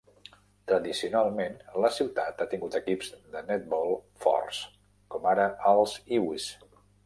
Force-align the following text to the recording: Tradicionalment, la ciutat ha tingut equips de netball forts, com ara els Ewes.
Tradicionalment, 0.69 1.57
la 1.83 1.91
ciutat 1.97 2.41
ha 2.41 2.47
tingut 2.55 2.79
equips 2.81 3.13
de 3.35 3.45
netball 3.53 3.95
forts, 4.27 4.65
com 5.17 5.33
ara 5.37 5.49
els 5.77 5.99
Ewes. 6.21 6.53